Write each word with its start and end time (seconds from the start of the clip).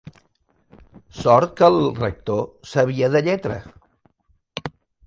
Sort 1.17 1.53
que 1.61 1.67
el 1.73 1.77
rector 1.99 2.43
sabia 2.73 3.13
de 3.19 3.23
lletra. 3.29 3.63